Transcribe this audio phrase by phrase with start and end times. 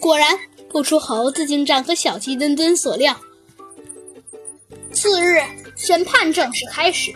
[0.00, 0.28] 果然
[0.68, 3.16] 不出猴子警长和小鸡墩墩所料，
[4.92, 5.40] 次日
[5.76, 7.12] 审判正式开始。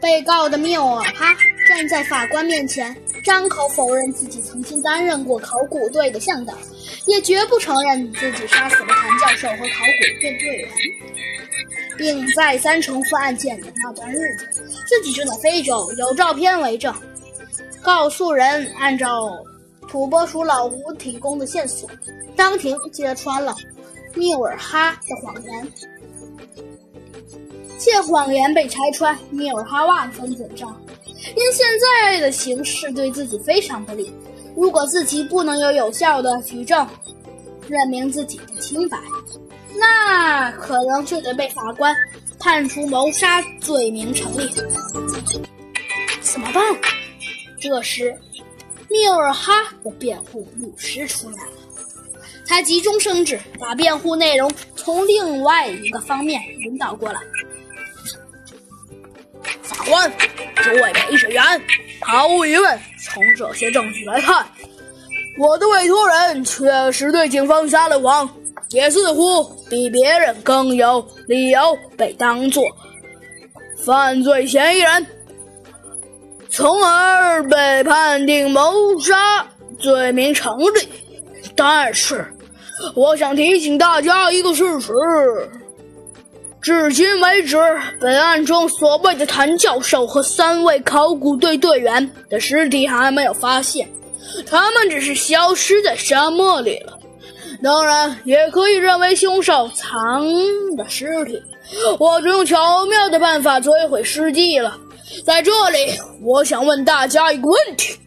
[0.00, 1.36] 被告的缪尔哈
[1.66, 6.54] 站在法官面前，张口否认自己曾经担任过考古队的向导，
[7.06, 10.70] 也绝不承认自己杀死了谭教授和考古队队员，
[11.96, 14.48] 并再三重复案件的那段日子
[14.86, 16.94] 自己正在非洲，有照片为证。
[17.82, 19.36] 告诉人按照
[19.88, 21.88] 土拨鼠老吴提供的线索，
[22.36, 23.54] 当庭揭穿了
[24.14, 25.72] 缪尔哈的谎言。
[27.78, 34.12] 见谎言被拆穿，米尔哈万分紧张，因现在的形势对自己非常不利。
[34.56, 36.86] 如果自己不能有有效的举证，
[37.68, 38.98] 认明自己的清白，
[39.76, 41.94] 那可能就得被法官
[42.40, 44.50] 判处谋杀罪名成立。
[46.20, 46.62] 怎么办？
[47.60, 48.16] 这时，
[48.90, 49.52] 米尔哈
[49.84, 51.52] 的辩护律师出来了，
[52.46, 57.20] 他急中生智，把辩护内容从另外一个方面引导过来。
[59.62, 60.10] 法官，
[60.56, 61.42] 诸位陪审员，
[62.00, 64.46] 毫无疑问，从这些证据来看，
[65.38, 68.28] 我的委托人确实对警方撒了谎，
[68.70, 72.64] 也似乎比别人更有理由被当作
[73.84, 75.06] 犯罪嫌疑人，
[76.58, 79.46] 从而被判定谋杀
[79.78, 80.88] 罪名成立。
[81.54, 82.34] 但是，
[82.96, 84.92] 我想提醒大家一个事实。
[86.60, 87.56] 至今为止，
[88.00, 93.88] 本案中所谓的谭教授和三位考古队队员的尸体还没有发现，
[94.44, 96.98] 他们只是消失在沙漠里了。
[97.62, 100.26] 当然，也可以认为凶手藏
[100.76, 101.40] 的尸体，
[102.00, 104.76] 或者用巧妙的办法摧毁尸迹了。
[105.24, 107.98] 在这里，我想问大家一个问题：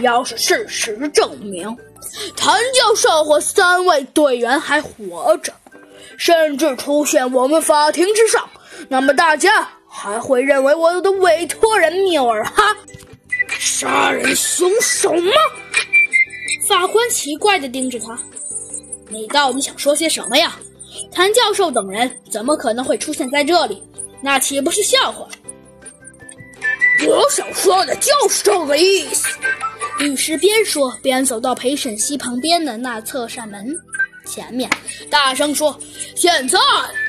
[0.00, 1.76] 要是事实证明，
[2.36, 5.52] 谭教授和三位队员还活着，
[6.16, 8.48] 甚至出现我们法庭之上，
[8.88, 12.76] 那么大家还会认为我的委托人缪尔哈
[13.48, 15.32] 杀人凶手吗？
[16.68, 18.18] 法官奇怪地盯着他
[19.10, 20.56] ：“你到底想说些什么呀？
[21.10, 23.82] 谭教授等人怎么可能会出现在这里？
[24.22, 25.28] 那岂不是笑话？”
[27.06, 29.28] 我想说的就是这个意思。
[29.98, 33.76] 律师边说边走到陪审席旁边的那侧扇门。
[34.24, 34.70] 前面
[35.10, 35.78] 大声说
[36.14, 36.58] ：“现在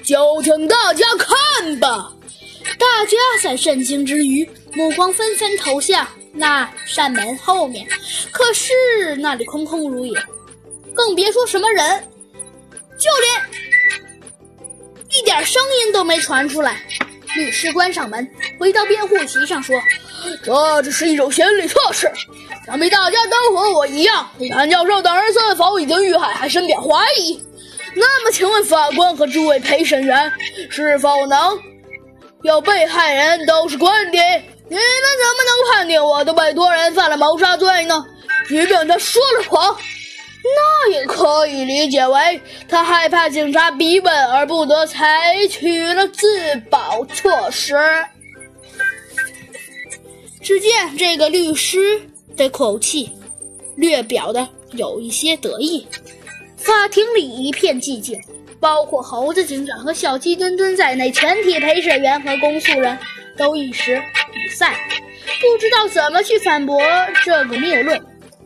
[0.04, 2.12] 就请大家看吧！”
[2.78, 7.88] 大家在震惊之余，目光纷纷投向那扇门后面。
[8.32, 8.74] 可是
[9.18, 10.18] 那里空空如也，
[10.96, 12.04] 更别说什么人，
[12.98, 16.82] 就连一点声音都没传出来。
[17.36, 18.28] 律师关上门，
[18.64, 19.76] 回到辩护席上说
[20.42, 22.10] ：“这只是一种心理测试。”
[22.66, 27.44] 想必大家都和我一样，对谭教授等人是否已经遇害还深表怀疑。
[27.94, 30.32] 那么，请问法官和诸位陪审员，
[30.70, 31.60] 是否能
[32.44, 34.18] 有被害人都是官邸？
[34.18, 38.02] 你们怎么能判定我的委托人犯了谋杀罪呢？
[38.48, 39.76] 即便他说了谎，
[40.42, 47.76] 那也可以理解为他害怕警察逼问而不得采取了自保措施。
[50.44, 52.02] 只见这个律师。
[52.36, 53.12] 的口气
[53.76, 55.86] 略表的有一些得意，
[56.58, 58.20] 法庭里一片寂静，
[58.60, 62.98] 包括猴子警长和小鸡墩墩在内，全体陪审员和公诉人
[63.38, 64.02] 都一时
[64.34, 64.68] 语塞，
[65.40, 66.82] 不知道怎么去反驳
[67.24, 68.04] 这个谬论。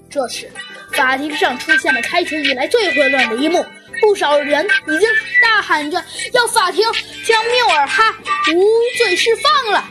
[0.09, 0.51] 这时，
[0.91, 3.65] 法庭上出现了开庭以来最混乱的一幕，
[4.01, 5.09] 不少人已经
[5.41, 6.03] 大喊着
[6.33, 6.83] 要法庭
[7.25, 8.13] 将缪尔哈
[8.53, 8.65] 无
[8.97, 9.89] 罪释放了。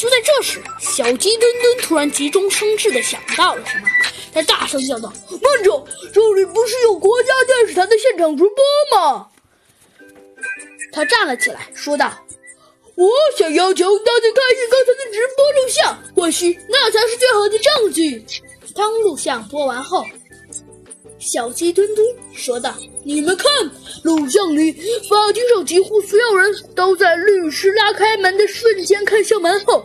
[0.00, 3.86] 就在这时，小鸡墩墩突然急中生智的想到了什么，
[4.32, 5.12] 他大声叫道
[5.42, 9.28] ：“慢着，这里不是有国家电视台的现场直播吗？”
[10.90, 12.10] 他站了起来，说道
[12.96, 18.24] ：“我想要求大家看一下刚才的直播录像，或许那才是最好的证据。”
[18.74, 20.06] 当录像播完后。
[21.20, 22.74] 小鸡墩墩说道
[23.04, 23.46] ：“你们看，
[24.02, 29.84] 录像里法庭上几乎所有人都在律师拉开门的瞬间看向门后，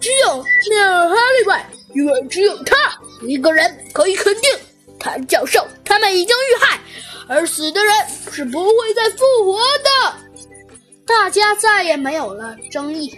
[0.00, 0.36] 只有
[0.70, 2.76] 缪尔哈利外，因为只有他
[3.26, 4.50] 一个人可以肯定，
[5.00, 6.80] 谭教授他们已经遇害，
[7.26, 7.92] 而死的人
[8.30, 10.14] 是不会再复活的。
[11.04, 13.12] 大家再也没有了争议，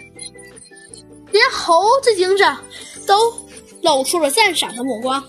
[1.31, 2.59] 连猴子警长
[3.05, 3.31] 都
[3.83, 5.23] 露出了赞赏的目光。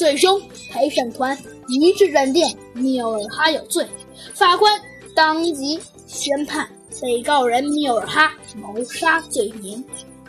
[0.00, 1.36] 最终，陪审团。”
[1.68, 2.42] 一致认定
[2.72, 3.86] 缪尔哈有罪，
[4.34, 4.80] 法官
[5.14, 6.66] 当即宣判
[7.02, 9.84] 被告人缪尔哈谋杀罪名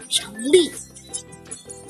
[0.09, 0.69] 成立。